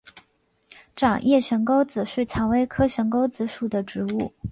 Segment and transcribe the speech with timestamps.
[0.95, 4.33] 掌叶悬钩子是蔷薇科悬钩子属的植物。